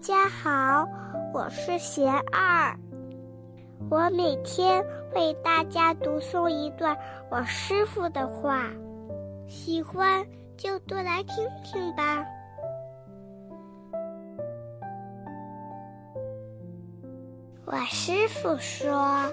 [0.00, 0.86] 家好，
[1.34, 2.78] 我是贤二。
[3.90, 6.96] 我每天为大家读诵一段
[7.30, 8.70] 我师傅的话，
[9.48, 10.24] 喜欢
[10.56, 12.24] 就多来听听吧。
[17.64, 19.24] 我师傅说，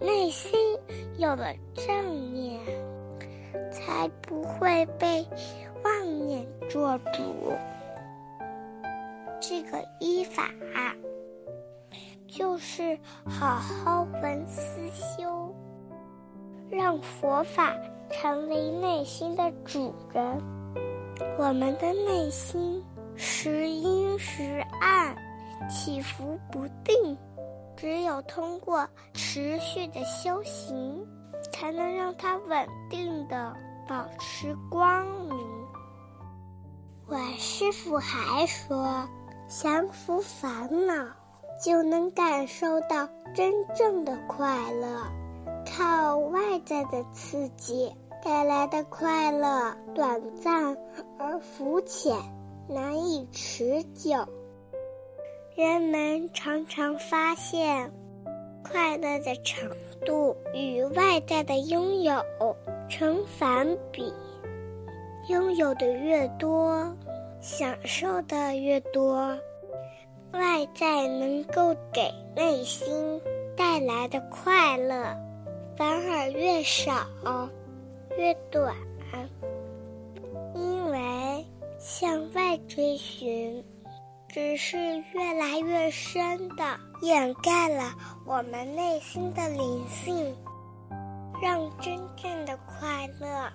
[0.00, 0.58] 内心
[1.18, 2.58] 有了正念，
[3.70, 5.24] 才不会被
[5.84, 7.52] 妄念做主。
[9.46, 10.48] 这个依法，
[12.26, 15.54] 就是好好闻思修，
[16.70, 17.74] 让佛法
[18.10, 20.42] 成为内心的主人。
[21.36, 22.82] 我们的内心
[23.16, 25.14] 时阴时暗，
[25.68, 27.14] 起伏不定，
[27.76, 31.06] 只有通过持续的修行，
[31.52, 33.54] 才能让它稳定的
[33.86, 35.38] 保持光明。
[37.06, 39.06] 我师傅还说。
[39.48, 40.94] 降服烦恼，
[41.62, 45.02] 就能感受到真正的快乐。
[45.66, 50.76] 靠外在的刺激带来的快乐，短暂
[51.18, 52.16] 而肤浅，
[52.68, 54.16] 难以持久。
[55.54, 57.92] 人们常常发现，
[58.68, 59.70] 快乐的程
[60.04, 62.24] 度与外在的拥有
[62.88, 64.12] 成反比。
[65.28, 66.94] 拥有的越多。
[67.44, 69.38] 享受的越多，
[70.32, 73.20] 外在能够给内心
[73.54, 75.14] 带来的快乐，
[75.76, 77.06] 反而越少、
[78.16, 78.74] 越短。
[80.54, 81.44] 因为
[81.78, 83.62] 向外追寻，
[84.26, 84.78] 只是
[85.12, 86.64] 越来越深的
[87.02, 87.92] 掩盖了
[88.24, 90.34] 我们内心的灵性，
[91.42, 93.52] 让真正的快乐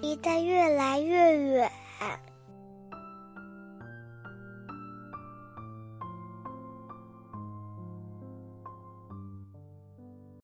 [0.00, 1.70] 离得越来越远。